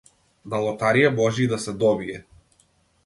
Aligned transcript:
На 0.53 0.61
лотарија 0.63 1.11
може 1.19 1.43
и 1.43 1.47
да 1.53 1.61
се 1.67 1.77
добие. 1.85 2.19